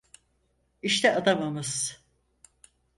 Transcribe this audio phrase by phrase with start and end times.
[0.81, 2.01] İşte adamımız.